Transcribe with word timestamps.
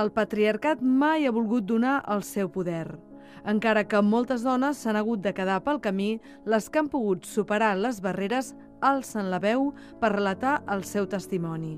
El 0.00 0.08
patriarcat 0.16 0.80
mai 0.80 1.26
ha 1.28 1.32
volgut 1.36 1.66
donar 1.68 1.98
el 2.08 2.22
seu 2.24 2.48
poder. 2.52 2.96
Encara 3.52 3.82
que 3.84 4.00
moltes 4.00 4.44
dones 4.46 4.80
s'han 4.80 4.96
hagut 4.96 5.20
de 5.20 5.34
quedar 5.36 5.58
pel 5.66 5.82
camí, 5.84 6.14
les 6.48 6.70
que 6.70 6.80
han 6.80 6.88
pogut 6.88 7.28
superar 7.28 7.74
les 7.76 8.00
barreres 8.00 8.54
alcen 8.80 9.28
la 9.28 9.40
veu 9.42 9.72
per 10.00 10.14
relatar 10.14 10.62
el 10.72 10.86
seu 10.88 11.08
testimoni. 11.14 11.74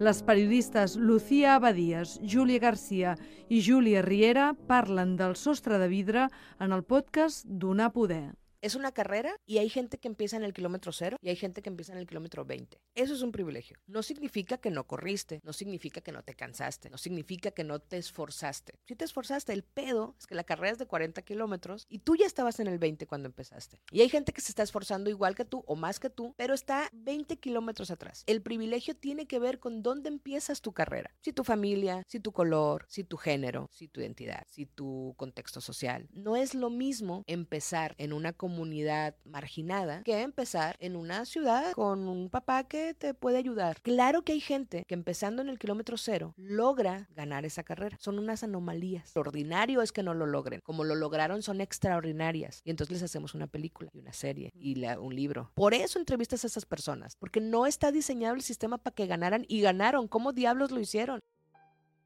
Les 0.00 0.22
periodistes 0.24 0.96
Lucía 0.96 1.56
Abadías, 1.56 2.18
Júlia 2.24 2.62
Garcia 2.62 3.16
i 3.48 3.60
Júlia 3.60 4.00
Riera 4.02 4.54
parlen 4.68 5.16
del 5.20 5.36
sostre 5.36 5.78
de 5.78 5.88
vidre 5.92 6.28
en 6.58 6.72
el 6.72 6.84
podcast 6.84 7.44
Donar 7.44 7.92
Poder. 7.92 8.41
Es 8.62 8.76
una 8.76 8.92
carrera 8.92 9.34
y 9.44 9.58
hay 9.58 9.68
gente 9.68 9.98
que 9.98 10.06
empieza 10.06 10.36
en 10.36 10.44
el 10.44 10.52
kilómetro 10.52 10.92
cero 10.92 11.16
y 11.20 11.30
hay 11.30 11.34
gente 11.34 11.62
que 11.62 11.68
empieza 11.68 11.94
en 11.94 11.98
el 11.98 12.06
kilómetro 12.06 12.44
20. 12.44 12.80
Eso 12.94 13.12
es 13.12 13.22
un 13.22 13.32
privilegio. 13.32 13.76
No 13.88 14.04
significa 14.04 14.56
que 14.56 14.70
no 14.70 14.86
corriste, 14.86 15.40
no 15.42 15.52
significa 15.52 16.00
que 16.00 16.12
no 16.12 16.22
te 16.22 16.36
cansaste, 16.36 16.88
no 16.88 16.96
significa 16.96 17.50
que 17.50 17.64
no 17.64 17.80
te 17.80 17.96
esforzaste. 17.96 18.78
Si 18.86 18.94
te 18.94 19.04
esforzaste, 19.04 19.52
el 19.52 19.64
pedo 19.64 20.14
es 20.16 20.28
que 20.28 20.36
la 20.36 20.44
carrera 20.44 20.70
es 20.70 20.78
de 20.78 20.86
40 20.86 21.22
kilómetros 21.22 21.86
y 21.88 21.98
tú 21.98 22.14
ya 22.14 22.24
estabas 22.24 22.60
en 22.60 22.68
el 22.68 22.78
20 22.78 23.04
cuando 23.08 23.26
empezaste. 23.26 23.80
Y 23.90 24.00
hay 24.00 24.08
gente 24.08 24.32
que 24.32 24.40
se 24.40 24.52
está 24.52 24.62
esforzando 24.62 25.10
igual 25.10 25.34
que 25.34 25.44
tú 25.44 25.64
o 25.66 25.74
más 25.74 25.98
que 25.98 26.08
tú, 26.08 26.32
pero 26.36 26.54
está 26.54 26.88
20 26.92 27.38
kilómetros 27.40 27.90
atrás. 27.90 28.22
El 28.28 28.42
privilegio 28.42 28.94
tiene 28.94 29.26
que 29.26 29.40
ver 29.40 29.58
con 29.58 29.82
dónde 29.82 30.08
empiezas 30.08 30.60
tu 30.60 30.72
carrera. 30.72 31.12
Si 31.20 31.32
tu 31.32 31.42
familia, 31.42 32.04
si 32.06 32.20
tu 32.20 32.30
color, 32.30 32.86
si 32.88 33.02
tu 33.02 33.16
género, 33.16 33.68
si 33.72 33.88
tu 33.88 34.00
identidad, 34.00 34.46
si 34.48 34.66
tu 34.66 35.14
contexto 35.16 35.60
social. 35.60 36.06
No 36.12 36.36
es 36.36 36.54
lo 36.54 36.70
mismo 36.70 37.24
empezar 37.26 37.96
en 37.98 38.12
una 38.12 38.32
comunidad 38.32 38.51
comunidad 38.52 39.14
marginada 39.24 40.02
que 40.02 40.20
empezar 40.20 40.76
en 40.78 40.94
una 40.94 41.24
ciudad 41.24 41.72
con 41.72 42.06
un 42.06 42.28
papá 42.28 42.64
que 42.64 42.92
te 42.92 43.14
puede 43.14 43.38
ayudar. 43.38 43.80
Claro 43.80 44.22
que 44.22 44.32
hay 44.32 44.40
gente 44.40 44.84
que 44.86 44.94
empezando 44.94 45.40
en 45.40 45.48
el 45.48 45.58
kilómetro 45.58 45.96
cero 45.96 46.34
logra 46.36 47.08
ganar 47.16 47.46
esa 47.46 47.62
carrera. 47.62 47.96
Son 47.98 48.18
unas 48.18 48.42
anomalías. 48.42 49.12
Lo 49.14 49.22
ordinario 49.22 49.80
es 49.80 49.90
que 49.90 50.02
no 50.02 50.12
lo 50.12 50.26
logren. 50.26 50.60
Como 50.62 50.84
lo 50.84 50.94
lograron 50.94 51.42
son 51.42 51.62
extraordinarias. 51.62 52.60
Y 52.64 52.70
entonces 52.70 52.92
les 52.92 53.02
hacemos 53.02 53.34
una 53.34 53.46
película 53.46 53.88
y 53.94 53.98
una 53.98 54.12
serie 54.12 54.50
y 54.54 54.84
un 54.84 55.16
libro. 55.16 55.50
Por 55.54 55.72
eso 55.72 55.98
entrevistas 55.98 56.44
a 56.44 56.48
esas 56.48 56.66
personas. 56.66 57.16
Porque 57.18 57.40
no 57.40 57.66
está 57.66 57.90
diseñado 57.90 58.34
el 58.34 58.42
sistema 58.42 58.76
para 58.76 58.94
que 58.94 59.06
ganaran 59.06 59.46
y 59.48 59.62
ganaron. 59.62 60.08
¿Cómo 60.08 60.32
diablos 60.32 60.72
lo 60.72 60.80
hicieron? 60.80 61.20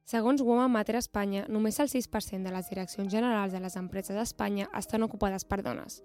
Segons 0.06 0.38
Woman 0.38 0.70
Matter 0.70 0.94
Espanya, 1.00 1.40
només 1.50 1.80
el 1.82 1.88
6% 1.90 2.46
de 2.46 2.50
les 2.54 2.68
direccions 2.70 3.10
generals 3.10 3.50
de 3.50 3.58
les 3.58 3.74
empreses 3.74 4.14
d'Espanya 4.14 4.68
estan 4.78 5.02
ocupades 5.02 5.42
per 5.42 5.64
dones. 5.66 5.96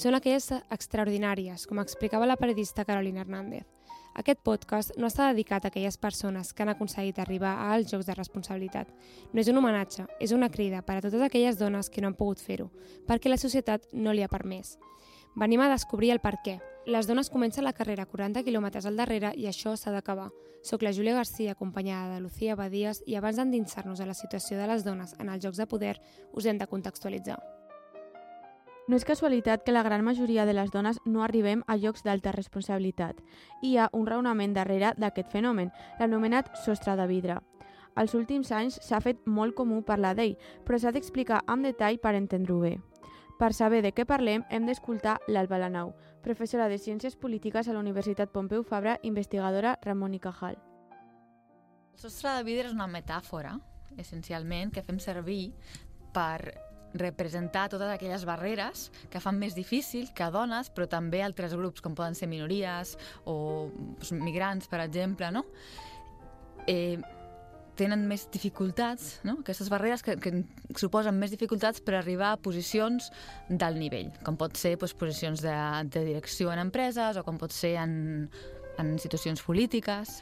Són 0.00 0.16
aquelles 0.16 0.46
extraordinàries, 0.72 1.66
com 1.68 1.82
explicava 1.82 2.24
la 2.24 2.38
periodista 2.40 2.86
Carolina 2.88 3.20
Hernández. 3.20 3.68
Aquest 4.16 4.40
podcast 4.48 4.96
no 4.96 5.10
està 5.12 5.28
dedicat 5.28 5.68
a 5.68 5.68
aquelles 5.68 6.00
persones 6.00 6.54
que 6.54 6.64
han 6.64 6.72
aconseguit 6.72 7.20
arribar 7.20 7.52
als 7.68 7.92
Jocs 7.92 8.08
de 8.08 8.16
Responsabilitat. 8.16 8.96
No 9.34 9.44
és 9.44 9.52
un 9.52 9.60
homenatge, 9.60 10.08
és 10.24 10.32
una 10.32 10.48
crida 10.48 10.80
per 10.80 10.96
a 10.96 11.04
totes 11.04 11.20
aquelles 11.20 11.60
dones 11.60 11.92
que 11.92 12.00
no 12.00 12.08
han 12.08 12.16
pogut 12.16 12.40
fer-ho, 12.40 12.70
perquè 13.04 13.28
la 13.28 13.36
societat 13.36 13.92
no 13.92 14.16
li 14.16 14.24
ha 14.24 14.32
permès. 14.32 14.78
Venim 15.36 15.60
a 15.60 15.68
descobrir 15.68 16.16
el 16.16 16.24
per 16.24 16.38
què. 16.40 16.62
Les 16.86 17.06
dones 17.06 17.28
comencen 17.28 17.64
la 17.64 17.74
carrera 17.76 18.06
40 18.08 18.40
quilòmetres 18.40 18.86
al 18.88 18.96
darrere 18.96 19.34
i 19.36 19.44
això 19.46 19.74
s'ha 19.76 19.92
d'acabar. 19.92 20.30
Soc 20.64 20.80
la 20.82 20.92
Júlia 20.96 21.12
Garcia, 21.12 21.52
acompanyada 21.52 22.14
de 22.14 22.20
Lucía 22.24 22.56
Badies, 22.56 23.02
i 23.06 23.16
abans 23.16 23.36
d'endinsar-nos 23.36 24.00
a 24.00 24.06
la 24.08 24.16
situació 24.16 24.56
de 24.56 24.66
les 24.66 24.84
dones 24.84 25.12
en 25.18 25.28
els 25.28 25.44
Jocs 25.44 25.60
de 25.60 25.66
Poder, 25.68 25.98
us 26.32 26.46
hem 26.46 26.56
de 26.56 26.66
contextualitzar. 26.66 27.36
No 28.88 28.96
és 28.96 29.04
casualitat 29.04 29.62
que 29.62 29.76
la 29.76 29.84
gran 29.84 30.02
majoria 30.02 30.46
de 30.48 30.54
les 30.56 30.72
dones 30.72 30.98
no 31.04 31.22
arribem 31.22 31.60
a 31.68 31.76
llocs 31.76 32.02
d'alta 32.02 32.32
responsabilitat. 32.32 33.20
Hi 33.62 33.76
ha 33.76 33.90
un 33.92 34.06
raonament 34.08 34.56
darrere 34.56 34.94
d'aquest 34.96 35.28
fenomen, 35.30 35.70
l'anomenat 36.00 36.48
sostre 36.64 36.96
de 36.96 37.06
vidre. 37.06 37.36
Als 37.94 38.14
últims 38.16 38.52
anys 38.56 38.80
s'ha 38.80 39.02
fet 39.04 39.20
molt 39.26 39.54
comú 39.54 39.82
parlar 39.84 40.14
d'ell, 40.16 40.38
però 40.64 40.80
s'ha 40.80 40.96
d'explicar 40.96 41.44
amb 41.46 41.68
detall 41.68 42.00
per 42.00 42.16
entendre-ho 42.16 42.64
bé. 42.64 42.78
Per 43.40 43.54
saber 43.56 43.80
de 43.80 43.92
què 43.96 44.04
parlem, 44.04 44.42
hem 44.50 44.66
d'escoltar 44.68 45.14
l'Alba 45.28 45.56
Lanau, 45.62 45.94
professora 46.22 46.68
de 46.68 46.78
Ciències 46.78 47.16
Polítiques 47.16 47.68
a 47.68 47.74
la 47.74 47.80
Universitat 47.80 48.30
Pompeu 48.32 48.62
Fabra, 48.62 48.98
investigadora 49.02 49.78
Ramon 49.82 50.14
i 50.14 50.20
Cajal. 50.20 50.58
El 51.92 52.00
sostre 52.00 52.32
de 52.36 52.44
vidre 52.44 52.68
és 52.68 52.74
una 52.76 52.88
metàfora, 52.88 53.56
essencialment, 53.98 54.72
que 54.72 54.84
fem 54.84 55.00
servir 55.02 55.52
per 56.14 56.54
representar 56.94 57.68
totes 57.70 57.88
aquelles 57.88 58.24
barreres 58.26 58.88
que 59.10 59.20
fan 59.22 59.38
més 59.38 59.54
difícil 59.54 60.10
que 60.16 60.26
dones, 60.34 60.70
però 60.74 60.88
també 60.90 61.22
altres 61.22 61.54
grups, 61.54 61.82
com 61.84 61.94
poden 61.94 62.16
ser 62.18 62.28
minories 62.30 62.96
o 63.30 63.70
migrants, 64.10 64.68
per 64.68 64.82
exemple, 64.82 65.30
no? 65.30 65.44
Eh, 66.66 66.98
tenen 67.80 68.04
més 68.08 68.26
dificultats, 68.32 69.18
no? 69.26 69.38
aquestes 69.40 69.70
barreres 69.72 70.04
que, 70.04 70.16
que 70.20 70.32
suposen 70.80 71.16
més 71.18 71.32
dificultats 71.32 71.82
per 71.84 71.96
arribar 71.98 72.34
a 72.34 72.40
posicions 72.40 73.10
del 73.48 73.80
nivell, 73.80 74.10
com 74.26 74.38
pot 74.40 74.60
ser 74.60 74.76
doncs, 74.76 74.96
posicions 75.00 75.44
de, 75.44 75.56
de 75.88 76.04
direcció 76.12 76.52
en 76.52 76.62
empreses 76.66 77.16
o 77.16 77.24
com 77.26 77.40
pot 77.40 77.54
ser 77.56 77.76
en, 77.80 77.94
en 78.80 78.98
situacions 79.02 79.42
polítiques. 79.46 80.20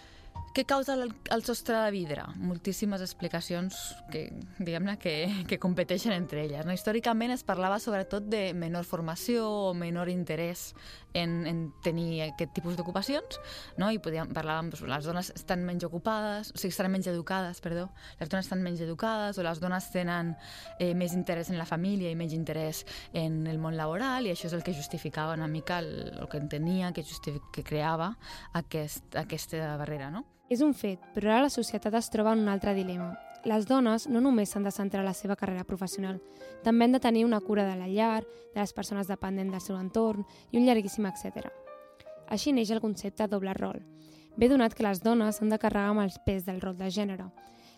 Què 0.54 0.64
causa 0.64 0.94
el, 0.97 1.12
el 1.31 1.42
sostre 1.44 1.76
de 1.84 1.91
vidre? 1.92 2.22
Moltíssimes 2.41 3.03
explicacions 3.04 3.76
que, 4.12 4.25
diguem-ne, 4.59 4.97
que, 4.98 5.44
que 5.47 5.59
competeixen 5.60 6.14
entre 6.16 6.44
elles. 6.47 6.64
No? 6.66 6.72
Històricament 6.75 7.34
es 7.34 7.44
parlava 7.47 7.78
sobretot 7.82 8.26
de 8.32 8.54
menor 8.56 8.87
formació 8.88 9.44
o 9.69 9.75
menor 9.76 10.08
interès 10.08 10.72
en, 11.14 11.47
en 11.47 11.60
tenir 11.84 12.22
aquest 12.26 12.54
tipus 12.56 12.76
d'ocupacions, 12.78 13.38
no? 13.81 13.91
i 13.92 14.00
podíem, 14.03 14.32
parlàvem, 14.37 14.70
doncs, 14.72 14.84
les 14.88 15.08
dones 15.08 15.31
estan 15.34 15.64
menys 15.66 15.84
ocupades, 15.88 16.53
o 16.54 16.60
sigui, 16.60 16.72
estan 16.75 16.91
menys 16.92 17.10
educades, 17.12 17.60
perdó, 17.64 17.88
les 18.20 18.32
dones 18.32 18.48
estan 18.48 18.64
menys 18.64 18.82
educades 18.84 19.38
o 19.38 19.44
les 19.47 19.60
dones 19.62 19.91
tenen 19.94 20.34
eh, 20.78 20.94
més 20.98 21.14
interès 21.16 21.53
en 21.53 21.60
la 21.60 21.69
família 21.69 22.10
i 22.12 22.19
menys 22.19 22.37
interès 22.37 22.84
en 23.12 23.44
el 23.47 23.60
món 23.60 23.76
laboral 23.76 24.26
i 24.26 24.32
això 24.32 24.48
és 24.48 24.56
el 24.56 24.64
que 24.64 24.76
justificava 24.76 25.37
una 25.37 25.48
mica 25.50 25.82
el, 25.84 25.92
el 26.16 26.28
que 26.28 26.41
entenia, 26.41 26.92
que, 26.92 27.04
que 27.53 27.64
creava 27.66 28.14
aquest, 28.58 29.14
aquesta 29.16 29.76
barrera, 29.81 30.10
no? 30.14 30.26
És 30.48 30.62
un 30.64 30.72
fet, 30.72 31.00
però 31.12 31.28
ara 31.28 31.44
la 31.44 31.53
societat 31.53 31.92
es 31.98 32.09
troba 32.09 32.32
en 32.32 32.41
un 32.41 32.48
altre 32.48 32.72
dilema. 32.72 33.10
Les 33.44 33.66
dones 33.69 34.06
no 34.09 34.22
només 34.25 34.48
s'han 34.48 34.64
de 34.64 34.72
centrar 34.72 35.03
la 35.04 35.12
seva 35.12 35.36
carrera 35.36 35.66
professional, 35.69 36.22
també 36.64 36.86
han 36.86 36.97
de 36.97 37.00
tenir 37.04 37.26
una 37.26 37.41
cura 37.41 37.66
de 37.69 37.76
la 37.76 37.86
llar, 37.86 38.25
de 38.54 38.60
les 38.60 38.72
persones 38.72 39.06
dependents 39.08 39.53
del 39.53 39.60
seu 39.60 39.76
entorn 39.76 40.25
i 40.50 40.58
un 40.58 40.64
llarguíssim 40.64 41.06
etc. 41.06 41.50
Així 42.32 42.53
neix 42.53 42.72
el 42.72 42.81
concepte 42.81 43.28
doble 43.28 43.53
rol. 43.54 43.82
Ve 44.37 44.48
donat 44.48 44.72
que 44.75 44.87
les 44.87 45.03
dones 45.04 45.37
s'han 45.37 45.53
de 45.53 45.58
carregar 45.60 45.92
amb 45.92 46.06
el 46.06 46.16
pes 46.25 46.48
del 46.48 46.62
rol 46.64 46.78
de 46.81 46.88
gènere, 46.88 47.28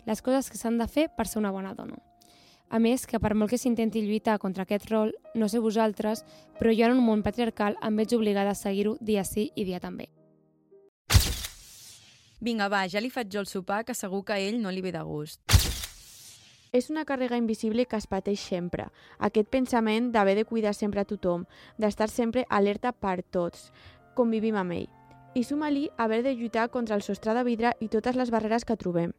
les 0.07 0.23
coses 0.23 0.49
que 0.51 0.59
s'han 0.61 0.79
de 0.79 0.87
fer 0.87 1.09
per 1.17 1.27
ser 1.27 1.41
una 1.43 1.51
bona 1.51 1.75
dona. 1.75 1.99
A 2.71 2.79
més, 2.79 3.03
que 3.03 3.19
per 3.19 3.35
molt 3.35 3.51
que 3.51 3.59
s'intenti 3.59 4.05
lluitar 4.05 4.39
contra 4.39 4.63
aquest 4.63 4.87
rol, 4.93 5.11
no 5.35 5.49
sé 5.51 5.59
vosaltres, 5.59 6.23
però 6.61 6.71
jo 6.71 6.87
en 6.87 6.95
un 6.95 7.05
món 7.05 7.27
patriarcal 7.27 7.75
em 7.83 7.99
veig 7.99 8.15
obligada 8.15 8.55
a 8.55 8.59
seguir-ho 8.59 8.95
dia 9.01 9.27
sí 9.27 9.51
i 9.57 9.67
dia 9.67 9.83
també. 9.83 10.07
Vinga, 12.41 12.71
va, 12.73 12.87
ja 12.89 13.03
li 13.05 13.11
faig 13.13 13.29
jo 13.29 13.43
el 13.43 13.49
sopar, 13.49 13.83
que 13.85 13.93
segur 13.93 14.23
que 14.25 14.33
a 14.33 14.41
ell 14.41 14.63
no 14.63 14.71
li 14.73 14.81
ve 14.81 14.95
de 14.95 15.03
gust. 15.05 15.43
És 16.73 16.87
una 16.89 17.03
càrrega 17.05 17.37
invisible 17.37 17.85
que 17.85 17.99
es 17.99 18.07
pateix 18.09 18.41
sempre. 18.41 18.87
Aquest 19.19 19.51
pensament 19.53 20.09
d'haver 20.15 20.39
de 20.39 20.47
cuidar 20.49 20.73
sempre 20.73 21.03
a 21.03 21.09
tothom, 21.11 21.45
d'estar 21.77 22.09
sempre 22.09 22.47
alerta 22.49 22.93
per 22.93 23.21
tots. 23.23 23.67
Convivim 24.17 24.57
amb 24.57 24.73
ell. 24.79 24.87
I 25.35 25.43
suma-li 25.45 25.91
haver 25.99 26.23
de 26.25 26.33
lluitar 26.33 26.71
contra 26.71 26.97
el 26.97 27.05
sostre 27.05 27.35
de 27.37 27.43
vidre 27.45 27.75
i 27.79 27.91
totes 27.93 28.17
les 28.17 28.33
barreres 28.33 28.65
que 28.65 28.79
trobem. 28.81 29.13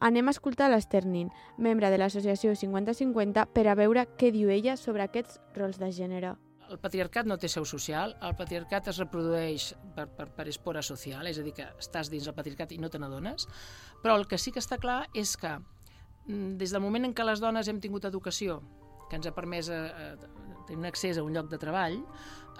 Anem 0.00 0.28
a 0.28 0.34
escoltar 0.36 0.68
l'Esternin, 0.68 1.30
membre 1.56 1.88
de 1.88 2.02
l'associació 2.02 2.52
50-50, 2.52 3.48
per 3.54 3.64
a 3.66 3.78
veure 3.80 4.04
què 4.20 4.28
diu 4.34 4.52
ella 4.52 4.76
sobre 4.76 5.08
aquests 5.08 5.40
rols 5.56 5.80
de 5.80 5.90
gènere 5.92 6.36
el 6.68 6.78
patriarcat 6.82 7.28
no 7.28 7.38
té 7.40 7.48
seu 7.50 7.64
social, 7.68 8.14
el 8.24 8.34
patriarcat 8.38 8.90
es 8.92 9.00
reprodueix 9.00 9.70
per, 9.96 10.06
per, 10.16 10.28
per 10.36 10.46
espora 10.50 10.82
social, 10.84 11.26
és 11.30 11.40
a 11.40 11.44
dir, 11.46 11.54
que 11.56 11.66
estàs 11.80 12.10
dins 12.12 12.28
el 12.28 12.36
patriarcat 12.36 12.74
i 12.76 12.80
no 12.82 12.90
te 12.92 13.00
n'adones, 13.00 13.48
però 14.02 14.18
el 14.18 14.26
que 14.28 14.38
sí 14.40 14.52
que 14.54 14.62
està 14.62 14.78
clar 14.80 15.02
és 15.16 15.36
que 15.40 15.54
mm, 15.58 16.56
des 16.60 16.74
del 16.74 16.84
moment 16.84 17.08
en 17.08 17.16
què 17.16 17.26
les 17.26 17.40
dones 17.44 17.68
hem 17.68 17.80
tingut 17.80 18.08
educació, 18.08 18.60
que 19.08 19.16
ens 19.16 19.28
ha 19.28 19.34
permès 19.34 19.70
a, 19.72 19.80
eh, 19.88 20.12
a 20.12 20.28
eh, 20.28 20.62
tenir 20.68 20.82
un 20.82 20.88
accés 20.90 21.18
a 21.18 21.24
un 21.24 21.32
lloc 21.32 21.48
de 21.48 21.60
treball, 21.60 21.98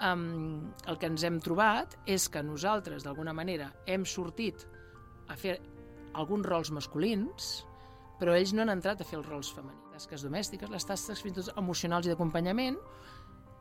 um, 0.01 0.71
el 0.89 0.97
que 0.97 1.09
ens 1.11 1.23
hem 1.27 1.37
trobat 1.45 1.93
és 2.09 2.25
que 2.31 2.41
nosaltres, 2.43 3.05
d'alguna 3.05 3.35
manera, 3.37 3.69
hem 3.85 4.05
sortit 4.05 4.65
a 5.29 5.37
fer 5.37 5.59
alguns 6.17 6.47
rols 6.49 6.71
masculins, 6.73 7.51
però 8.19 8.33
ells 8.35 8.55
no 8.55 8.65
han 8.65 8.73
entrat 8.73 9.01
a 9.01 9.07
fer 9.07 9.19
els 9.19 9.29
rols 9.29 9.53
femenins. 9.53 9.85
Tasques 9.93 10.23
domèstiques, 10.23 10.71
les 10.71 10.85
tasques 10.87 11.21
fins 11.21 11.51
emocionals 11.59 12.07
i 12.07 12.13
d'acompanyament, 12.13 12.77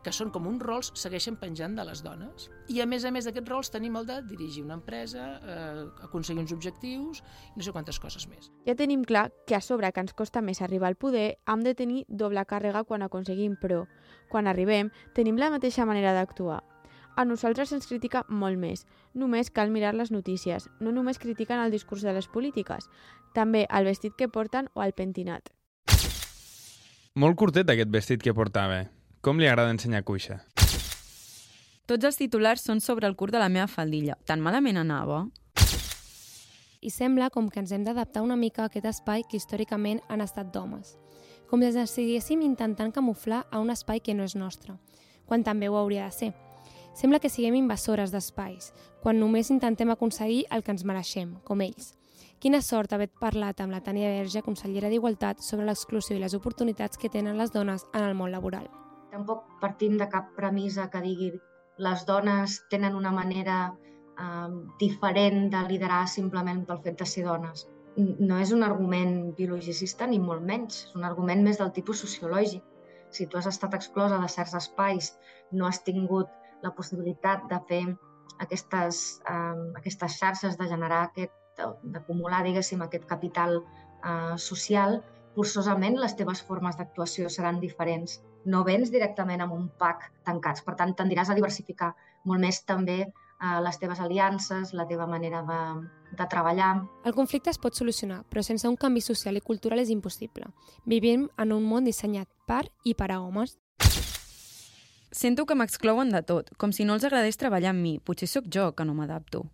que 0.05 0.13
són 0.15 0.31
com 0.35 0.47
uns 0.49 0.63
rols, 0.63 0.91
segueixen 0.99 1.37
penjant 1.41 1.75
de 1.77 1.85
les 1.89 2.03
dones. 2.05 2.49
I 2.71 2.81
a 2.83 2.87
més 2.87 3.05
a 3.05 3.13
més 3.15 3.27
d'aquests 3.27 3.51
rols 3.51 3.73
tenim 3.75 3.97
el 3.99 4.07
de 4.09 4.21
dirigir 4.31 4.65
una 4.65 4.79
empresa, 4.79 5.27
eh, 5.43 5.85
aconseguir 6.07 6.43
uns 6.45 6.55
objectius 6.55 7.23
i 7.55 7.59
no 7.59 7.67
sé 7.67 7.75
quantes 7.75 7.99
coses 7.99 8.29
més. 8.31 8.51
Ja 8.67 8.77
tenim 8.79 9.05
clar 9.05 9.29
que 9.47 9.57
a 9.59 9.61
sobre 9.61 9.91
que 9.93 10.01
ens 10.01 10.15
costa 10.15 10.43
més 10.43 10.63
arribar 10.63 10.89
al 10.89 10.97
poder, 10.97 11.39
hem 11.47 11.63
de 11.67 11.75
tenir 11.75 12.05
doble 12.09 12.45
càrrega 12.47 12.85
quan 12.85 13.03
aconseguim, 13.03 13.57
però 13.61 13.87
quan 14.29 14.47
arribem 14.47 14.93
tenim 15.15 15.39
la 15.39 15.51
mateixa 15.51 15.87
manera 15.87 16.15
d'actuar. 16.15 16.63
A 17.19 17.25
nosaltres 17.25 17.73
ens 17.75 17.89
critica 17.91 18.23
molt 18.29 18.61
més. 18.63 18.85
Només 19.13 19.51
cal 19.51 19.73
mirar 19.75 19.91
les 19.99 20.13
notícies. 20.15 20.69
No 20.79 20.93
només 20.95 21.19
critiquen 21.19 21.59
el 21.59 21.75
discurs 21.75 22.05
de 22.07 22.13
les 22.15 22.29
polítiques, 22.31 22.87
també 23.35 23.67
el 23.75 23.91
vestit 23.91 24.15
que 24.15 24.29
porten 24.29 24.71
o 24.75 24.85
el 24.87 24.95
pentinat. 24.95 25.51
Molt 27.19 27.35
curtet 27.35 27.67
aquest 27.75 27.91
vestit 27.91 28.23
que 28.23 28.37
portava. 28.37 28.85
Com 29.21 29.41
li 29.41 29.49
agrada 29.49 29.73
ensenyar 29.75 30.05
cuixa. 30.07 30.39
Tots 31.89 32.05
els 32.05 32.19
titulars 32.21 32.63
són 32.63 32.83
sobre 32.85 33.09
el 33.09 33.17
curt 33.17 33.33
de 33.35 33.41
la 33.41 33.49
meva 33.49 33.67
faldilla. 33.67 34.15
Tan 34.29 34.43
malament 34.45 34.77
anava? 34.77 35.25
I 36.81 36.91
sembla 36.95 37.31
com 37.35 37.49
que 37.51 37.59
ens 37.59 37.73
hem 37.73 37.83
d'adaptar 37.87 38.23
una 38.23 38.37
mica 38.37 38.63
a 38.63 38.69
aquest 38.69 38.87
espai 38.87 39.25
que 39.27 39.39
històricament 39.41 40.03
han 40.09 40.23
estat 40.23 40.53
d'homes. 40.55 40.95
Com 41.51 41.65
si 41.65 41.71
ens 41.71 41.81
estiguéssim 41.83 42.43
intentant 42.45 42.93
camuflar 42.95 43.47
a 43.51 43.59
un 43.59 43.73
espai 43.75 44.03
que 44.05 44.15
no 44.15 44.23
és 44.29 44.37
nostre, 44.37 44.77
quan 45.27 45.43
també 45.43 45.69
ho 45.69 45.79
hauria 45.81 46.05
de 46.05 46.13
ser. 46.13 46.33
Sembla 46.95 47.19
que 47.19 47.31
siguem 47.33 47.57
invasores 47.57 48.13
d'espais, 48.13 48.73
quan 49.03 49.19
només 49.19 49.51
intentem 49.51 49.91
aconseguir 49.91 50.45
el 50.51 50.63
que 50.63 50.75
ens 50.75 50.85
mereixem, 50.85 51.39
com 51.45 51.63
ells. 51.65 51.95
Quina 52.39 52.61
sort 52.63 52.93
haver 52.93 53.09
parlat 53.09 53.63
amb 53.63 53.75
la 53.75 53.81
Tània 53.83 54.13
Verge, 54.13 54.45
consellera 54.47 54.91
d'Igualtat, 54.93 55.43
sobre 55.43 55.67
l'exclusió 55.67 56.15
i 56.15 56.23
les 56.23 56.37
oportunitats 56.39 56.99
que 56.99 57.11
tenen 57.11 57.39
les 57.39 57.51
dones 57.51 57.87
en 57.95 58.05
el 58.05 58.15
món 58.15 58.31
laboral. 58.31 58.69
Tampoc 59.19 59.47
partim 59.59 59.97
de 59.99 60.07
cap 60.11 60.29
premissa 60.37 60.85
que 60.91 61.01
digui 61.03 61.33
les 61.85 62.03
dones 62.07 62.53
tenen 62.71 62.95
una 62.99 63.11
manera 63.11 63.57
eh, 64.25 64.51
diferent 64.83 65.49
de 65.55 65.63
liderar 65.73 66.05
simplement 66.13 66.61
pel 66.69 66.79
fet 66.85 67.01
de 67.01 67.09
ser 67.13 67.25
dones. 67.27 67.65
No 68.29 68.39
és 68.39 68.53
un 68.55 68.63
argument 68.67 69.17
biologicista 69.41 70.07
ni 70.07 70.21
molt 70.27 70.47
menys, 70.51 70.85
és 70.85 70.95
un 71.01 71.09
argument 71.09 71.43
més 71.49 71.59
del 71.59 71.75
tipus 71.81 72.05
sociològic. 72.05 72.63
Si 73.11 73.27
tu 73.27 73.41
has 73.41 73.51
estat 73.51 73.75
exclosa 73.81 74.21
de 74.23 74.31
certs 74.37 74.55
espais, 74.61 75.11
no 75.51 75.67
has 75.67 75.83
tingut 75.91 76.31
la 76.63 76.75
possibilitat 76.79 77.51
de 77.51 77.59
fer 77.73 77.83
aquestes, 78.47 79.03
eh, 79.35 79.67
aquestes 79.83 80.21
xarxes, 80.23 80.59
de 80.63 80.71
generar 80.77 81.03
aquest, 81.09 81.35
d'acumular, 81.83 82.45
diguéssim, 82.47 82.87
aquest 82.87 83.11
capital 83.17 83.59
eh, 83.59 84.39
social, 84.49 85.01
forçosament 85.35 85.99
les 85.99 86.15
teves 86.23 86.47
formes 86.53 86.79
d'actuació 86.79 87.35
seran 87.41 87.59
diferents. 87.67 88.21
No 88.47 88.63
vens 88.65 88.93
directament 88.95 89.43
amb 89.43 89.55
un 89.57 89.69
pack 89.79 90.11
tancats, 90.25 90.63
per 90.65 90.77
tant, 90.79 90.95
tendiràs 90.97 91.31
a 91.31 91.37
diversificar 91.37 91.93
molt 92.25 92.41
més 92.41 92.63
també 92.65 93.01
eh, 93.03 93.61
les 93.65 93.79
teves 93.79 94.01
aliances, 94.01 94.73
la 94.73 94.87
teva 94.87 95.07
manera 95.07 95.43
de, 95.43 95.61
de 96.17 96.27
treballar. 96.31 96.85
El 97.05 97.15
conflicte 97.15 97.51
es 97.51 97.59
pot 97.59 97.75
solucionar, 97.75 98.23
però 98.31 98.43
sense 98.43 98.69
un 98.69 98.77
canvi 98.77 99.03
social 99.05 99.37
i 99.37 99.45
cultural 99.45 99.83
és 99.83 99.93
impossible. 99.95 100.51
Vivim 100.87 101.29
en 101.39 101.53
un 101.57 101.67
món 101.67 101.89
dissenyat 101.89 102.29
per 102.47 102.67
i 102.85 102.95
per 102.95 103.13
a 103.13 103.21
homes. 103.21 103.59
Sento 105.11 105.47
que 105.49 105.57
m'exclouen 105.57 106.11
de 106.13 106.21
tot, 106.23 106.51
com 106.61 106.73
si 106.73 106.85
no 106.85 106.95
els 106.99 107.05
agradés 107.09 107.41
treballar 107.41 107.73
amb 107.73 107.81
mi. 107.81 107.97
Potser 107.99 108.29
sóc 108.29 108.51
jo 108.53 108.71
que 108.77 108.85
no 108.85 108.95
m'adapto. 108.95 109.47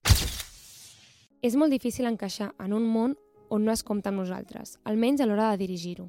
És 1.45 1.55
molt 1.61 1.71
difícil 1.71 2.09
encaixar 2.09 2.55
en 2.59 2.73
un 2.73 2.89
món 2.89 3.15
on 3.53 3.65
no 3.65 3.73
es 3.73 3.85
compta 3.87 4.11
amb 4.11 4.23
nosaltres, 4.23 4.79
almenys 4.89 5.21
a 5.21 5.27
l'hora 5.29 5.51
de 5.53 5.61
dirigir-ho. 5.61 6.09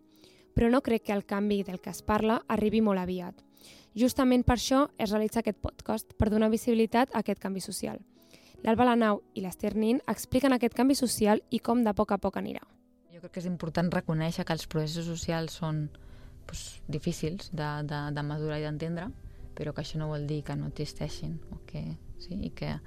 Però 0.55 0.69
no 0.71 0.81
crec 0.81 1.03
que 1.03 1.13
el 1.13 1.25
canvi 1.27 1.61
del 1.67 1.81
que 1.83 1.91
es 1.91 2.01
parla 2.01 2.39
arribi 2.47 2.79
molt 2.81 3.01
aviat. 3.01 3.41
Justament 3.95 4.43
per 4.47 4.55
això 4.55 4.85
es 4.97 5.11
realitza 5.11 5.41
aquest 5.41 5.59
podcast, 5.59 6.13
per 6.15 6.29
donar 6.31 6.49
visibilitat 6.51 7.11
a 7.13 7.21
aquest 7.23 7.41
canvi 7.43 7.61
social. 7.63 7.99
L'Alba 8.63 8.87
Lanau 8.87 9.21
i 9.35 9.43
l'Ester 9.43 9.75
Nin 9.75 9.99
expliquen 10.11 10.55
aquest 10.55 10.73
canvi 10.73 10.95
social 10.95 11.43
i 11.51 11.59
com 11.59 11.83
de 11.83 11.93
poc 11.93 12.15
a 12.15 12.17
poc 12.17 12.39
anirà. 12.39 12.63
Jo 13.13 13.19
crec 13.19 13.35
que 13.35 13.43
és 13.43 13.49
important 13.51 13.91
reconèixer 13.91 14.45
que 14.47 14.55
els 14.55 14.65
processos 14.71 15.11
socials 15.11 15.59
són 15.59 15.85
doncs, 16.47 16.63
difícils 16.87 17.51
de, 17.51 17.67
de, 17.83 17.99
de 18.15 18.23
madurar 18.23 18.59
i 18.59 18.65
d'entendre, 18.65 19.09
però 19.55 19.73
que 19.73 19.83
això 19.83 19.99
no 19.99 20.09
vol 20.11 20.25
dir 20.27 20.41
que 20.47 20.55
no 20.55 20.71
existeixin 20.71 21.37
o 21.51 21.59
que, 21.67 21.83
sí, 22.19 22.35
i 22.35 22.51
que 22.55 22.77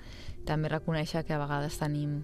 també 0.49 0.73
reconèixer 0.73 1.25
que 1.25 1.37
a 1.37 1.41
vegades 1.41 1.79
tenim 1.81 2.23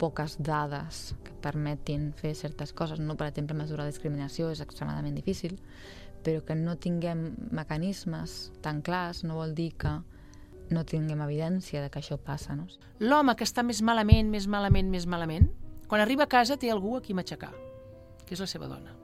poques 0.00 0.38
dades 0.40 1.10
que 1.24 1.34
permetin 1.44 2.10
fer 2.16 2.32
certes 2.38 2.72
coses. 2.72 3.00
No, 3.00 3.16
per 3.20 3.28
exemple, 3.28 3.56
mesurar 3.58 3.86
discriminació 3.88 4.48
és 4.50 4.62
extremadament 4.64 5.18
difícil, 5.18 5.58
però 6.24 6.44
que 6.44 6.56
no 6.56 6.76
tinguem 6.80 7.26
mecanismes 7.52 8.50
tan 8.64 8.80
clars 8.84 9.24
no 9.24 9.36
vol 9.40 9.54
dir 9.56 9.72
que 9.80 9.98
no 10.70 10.84
tinguem 10.86 11.20
evidència 11.24 11.82
de 11.82 11.90
que 11.90 12.00
això 12.00 12.16
passa. 12.22 12.56
No? 12.56 12.68
L'home 13.02 13.34
que 13.36 13.44
està 13.44 13.64
més 13.66 13.82
malament, 13.82 14.30
més 14.32 14.46
malament, 14.48 14.90
més 14.92 15.06
malament, 15.06 15.50
quan 15.90 16.00
arriba 16.00 16.24
a 16.24 16.30
casa 16.30 16.56
té 16.60 16.70
algú 16.70 16.96
a 16.96 17.04
qui 17.04 17.16
matxacar, 17.16 17.52
que 18.24 18.36
és 18.36 18.42
la 18.42 18.48
seva 18.50 18.70
dona. 18.70 18.94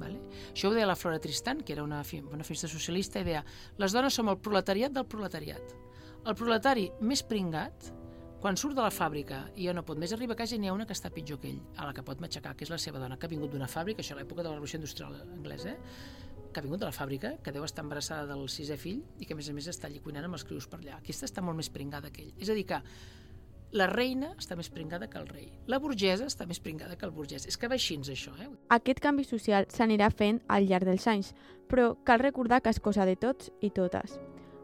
Vale? 0.00 0.16
Això 0.52 0.70
ho 0.70 0.74
deia 0.74 0.88
la 0.88 0.96
Flora 0.96 1.20
Tristan, 1.20 1.60
que 1.64 1.74
era 1.74 1.84
una, 1.84 2.00
una 2.00 2.44
feminista 2.44 2.68
socialista, 2.68 3.20
i 3.20 3.26
deia 3.26 3.44
les 3.80 3.96
dones 3.96 4.16
som 4.16 4.28
el 4.32 4.38
proletariat 4.40 4.92
del 4.96 5.08
proletariat. 5.08 5.74
El 6.28 6.36
proletari 6.36 6.90
més 7.00 7.22
pringat 7.24 7.90
quan 8.40 8.56
surt 8.56 8.72
de 8.72 8.80
la 8.80 8.90
fàbrica 8.90 9.42
i 9.54 9.66
ja 9.68 9.74
no 9.76 9.84
pot 9.84 9.98
més 10.00 10.14
arribar 10.16 10.32
a 10.32 10.40
casa 10.40 10.56
n'hi 10.56 10.70
ha 10.70 10.72
una 10.72 10.86
que 10.88 10.96
està 10.96 11.10
pitjor 11.12 11.38
que 11.42 11.50
ell, 11.50 11.60
a 11.76 11.84
la 11.90 11.92
que 11.92 12.04
pot 12.06 12.22
matxacar, 12.24 12.54
que 12.56 12.64
és 12.64 12.72
la 12.72 12.78
seva 12.80 13.02
dona, 13.02 13.18
que 13.20 13.28
ha 13.28 13.32
vingut 13.32 13.52
d'una 13.52 13.68
fàbrica, 13.68 14.00
això 14.00 14.16
a 14.16 14.20
l'època 14.22 14.40
de 14.40 14.48
la 14.48 14.54
revolució 14.56 14.80
industrial 14.80 15.18
anglesa, 15.26 15.74
eh? 15.74 16.28
que 16.50 16.58
ha 16.58 16.64
vingut 16.64 16.80
de 16.80 16.88
la 16.88 16.94
fàbrica, 16.96 17.34
que 17.44 17.52
deu 17.52 17.64
estar 17.66 17.84
embarassada 17.84 18.24
del 18.32 18.48
sisè 18.48 18.78
fill 18.80 19.04
i 19.20 19.28
que 19.28 19.36
a 19.36 19.38
més 19.38 19.50
a 19.52 19.54
més 19.54 19.68
està 19.70 19.86
allí 19.86 20.00
cuinant 20.02 20.26
amb 20.26 20.38
els 20.38 20.46
crius 20.48 20.66
per 20.66 20.80
allà. 20.80 20.96
Aquesta 20.98 21.28
està 21.28 21.44
molt 21.44 21.60
més 21.60 21.68
pringada 21.70 22.10
que 22.10 22.24
ell. 22.24 22.32
És 22.40 22.50
a 22.50 22.56
dir 22.56 22.64
que 22.66 22.80
la 23.76 23.86
reina 23.86 24.32
està 24.40 24.56
més 24.58 24.72
pringada 24.72 25.06
que 25.10 25.20
el 25.20 25.28
rei. 25.28 25.52
La 25.70 25.78
burgesa 25.78 26.26
està 26.26 26.48
més 26.48 26.58
pringada 26.58 26.96
que 26.98 27.06
el 27.06 27.14
burgès. 27.14 27.46
És 27.46 27.60
que 27.60 27.70
va 27.70 27.78
així, 27.78 28.00
això, 28.00 28.34
eh? 28.40 28.48
Aquest 28.74 29.04
canvi 29.04 29.28
social 29.28 29.68
s'anirà 29.70 30.10
fent 30.10 30.42
al 30.48 30.66
llarg 30.66 30.90
dels 30.90 31.06
anys, 31.06 31.34
però 31.70 31.92
cal 32.04 32.24
recordar 32.24 32.64
que 32.64 32.74
és 32.74 32.82
cosa 32.82 33.06
de 33.06 33.14
tots 33.14 33.52
i 33.60 33.70
totes. 33.70 34.18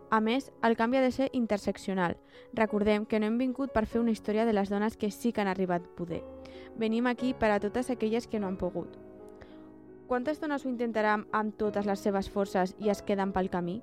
A 0.09 0.21
més, 0.21 0.53
el 0.63 0.77
canvi 0.79 0.99
ha 0.99 1.03
de 1.03 1.11
ser 1.11 1.31
interseccional. 1.33 2.17
Recordem 2.55 3.07
que 3.07 3.19
no 3.19 3.27
hem 3.27 3.39
vingut 3.39 3.73
per 3.75 3.87
fer 3.91 4.01
una 4.01 4.13
història 4.15 4.45
de 4.47 4.53
les 4.55 4.71
dones 4.71 4.97
que 4.97 5.11
sí 5.11 5.33
que 5.33 5.43
han 5.43 5.51
arribat 5.51 5.83
a 5.83 5.97
poder. 5.99 6.23
Venim 6.79 7.07
aquí 7.11 7.35
per 7.35 7.51
a 7.51 7.59
totes 7.61 7.91
aquelles 7.91 8.29
que 8.29 8.39
no 8.39 8.47
han 8.47 8.57
pogut. 8.57 8.95
Quantes 10.07 10.39
dones 10.39 10.65
ho 10.65 10.71
intentaran 10.71 11.27
amb 11.33 11.57
totes 11.59 11.87
les 11.87 11.99
seves 11.99 12.31
forces 12.31 12.77
i 12.79 12.93
es 12.95 13.03
queden 13.03 13.33
pel 13.35 13.51
camí? 13.51 13.81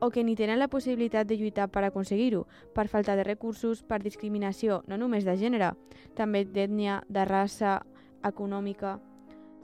O 0.00 0.10
que 0.10 0.24
ni 0.24 0.34
tenen 0.34 0.58
la 0.58 0.70
possibilitat 0.72 1.28
de 1.28 1.36
lluitar 1.36 1.68
per 1.70 1.84
aconseguir-ho, 1.84 2.46
per 2.74 2.88
falta 2.88 3.14
de 3.14 3.22
recursos, 3.22 3.84
per 3.84 4.00
discriminació, 4.02 4.82
no 4.88 4.96
només 4.98 5.28
de 5.28 5.36
gènere, 5.36 5.74
també 6.16 6.44
d'ètnia, 6.44 7.04
de 7.08 7.24
raça, 7.24 7.80
econòmica... 8.24 8.98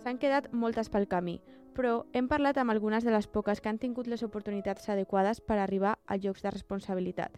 S'han 0.05 0.20
quedat 0.23 0.52
moltes 0.52 0.87
pel 0.93 1.09
camí, 1.11 1.41
però 1.76 2.06
hem 2.17 2.28
parlat 2.28 2.56
amb 2.58 2.73
algunes 2.73 3.05
de 3.05 3.12
les 3.12 3.28
poques 3.28 3.61
que 3.61 3.69
han 3.69 3.78
tingut 3.78 4.08
les 4.08 4.25
oportunitats 4.25 4.88
adequades 4.88 5.43
per 5.44 5.58
arribar 5.61 5.99
a 6.06 6.17
llocs 6.17 6.43
de 6.43 6.50
responsabilitat. 6.50 7.37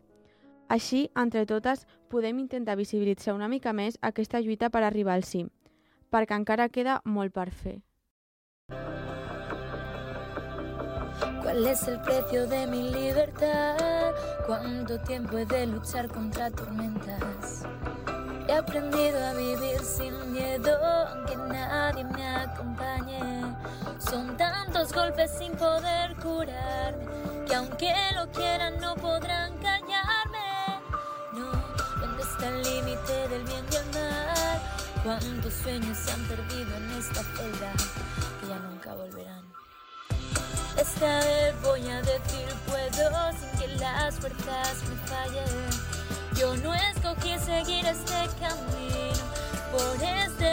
Així, 0.68 1.08
entre 1.16 1.44
totes, 1.48 1.86
podem 2.12 2.38
intentar 2.38 2.76
visibilitzar 2.76 3.34
una 3.34 3.48
mica 3.48 3.72
més 3.72 3.98
aquesta 4.02 4.40
lluita 4.40 4.70
per 4.70 4.84
arribar 4.84 5.16
al 5.16 5.24
cim, 5.24 5.48
perquè 6.12 6.36
encara 6.36 6.68
queda 6.68 7.00
molt 7.04 7.34
per 7.34 7.50
fer. 7.50 7.78
¿Cuál 11.42 11.66
es 11.66 11.88
el 11.88 11.98
precio 12.02 12.46
de 12.46 12.66
mi 12.66 12.90
libertad? 12.90 14.12
¿Cuánto 14.46 15.00
tiempo 15.00 15.38
he 15.38 15.46
de 15.46 15.66
luchar 15.66 16.08
contra 16.08 16.50
tormentas? 16.50 17.64
He 18.48 18.54
aprendido 18.54 19.22
a 19.26 19.34
vivir 19.34 19.78
sin 19.84 20.32
miedo, 20.32 20.74
aunque 21.08 21.36
nadie 21.36 22.02
me 22.02 22.26
acompañe. 22.26 23.54
Son 23.98 24.34
tantos 24.38 24.90
golpes 24.94 25.30
sin 25.38 25.54
poder 25.54 26.16
curarme, 26.16 27.44
que 27.46 27.54
aunque 27.54 27.94
lo 28.14 28.26
quieran 28.32 28.80
no 28.80 28.94
podrán 28.96 29.52
callarme. 29.58 30.80
No, 31.34 31.52
¿dónde 32.00 32.22
está 32.22 32.48
el 32.48 32.62
límite 32.62 33.28
del 33.28 33.44
bien 33.44 33.66
y 33.70 33.76
el 33.76 33.86
mal? 33.92 34.62
¿Cuántos 35.04 35.52
sueños 35.52 35.98
se 35.98 36.10
han 36.10 36.22
perdido 36.24 36.74
en 36.74 36.90
esta 36.92 37.22
celda 37.22 37.72
que 38.40 38.48
ya 38.48 38.58
nunca 38.60 38.94
volverán? 38.94 39.44
Esta 40.78 41.18
vez 41.18 41.62
voy 41.62 41.86
a 41.90 42.00
decir 42.00 42.48
puedo 42.66 43.32
sin 43.32 43.60
que 43.60 43.68
las 43.76 44.14
fuerzas 44.14 44.82
me 44.88 44.96
fallen. 45.06 45.97
Yo 46.38 46.54
no 46.58 46.72
escogí 46.72 47.36
seguir 47.40 47.84
este 47.84 48.28
camino 48.38 49.24
por 49.72 50.00
este 50.00 50.47